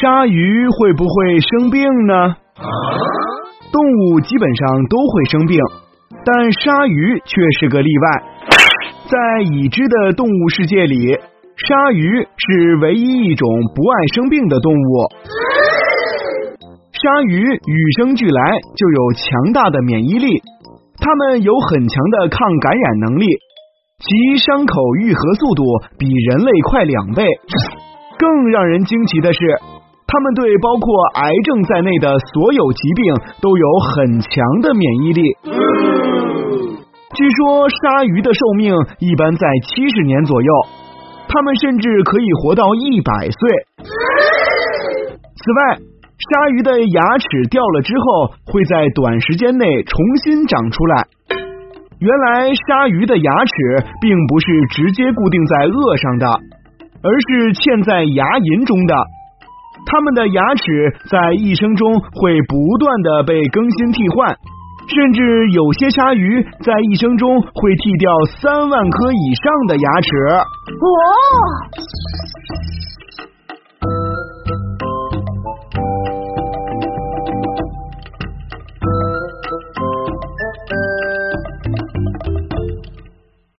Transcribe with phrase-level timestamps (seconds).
[0.00, 2.36] 鲨鱼会不会生病呢？
[3.72, 5.58] 动物基本上都会生病，
[6.24, 8.22] 但鲨鱼却是个例外。
[9.06, 9.18] 在
[9.52, 11.12] 已知的动物世界里，
[11.56, 15.08] 鲨鱼是唯一一种不爱生病的动物。
[16.92, 20.42] 鲨鱼与生俱来就有强大的免疫力，
[20.98, 23.26] 它们有很强的抗感染能力，
[23.98, 25.62] 其伤口愈合速度
[25.98, 27.24] 比人类快两倍。
[28.18, 29.38] 更让人惊奇的是，
[30.06, 35.22] 它们对包括癌症在内的所有疾病都有很强的免疫力。
[37.14, 40.52] 据说鲨鱼的寿命一般在七十年左右，
[41.28, 43.50] 它们甚至可以活到一百岁。
[45.38, 51.06] 此外，鲨鱼的牙齿掉了之后，会在短时间内重新长出来。
[52.00, 53.52] 原来，鲨鱼的牙齿
[54.00, 56.26] 并不是直接固定在颚上的，
[57.00, 58.94] 而是嵌在牙龈中的。
[59.86, 60.64] 它们的牙齿
[61.08, 64.36] 在一生中会不断的被更新替换，
[64.88, 65.20] 甚至
[65.52, 68.10] 有些鲨鱼在一生中会剃掉
[68.40, 70.08] 三万颗以上的牙齿。
[70.76, 70.88] 哦。